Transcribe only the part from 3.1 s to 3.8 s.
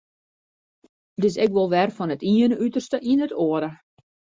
yn it oare.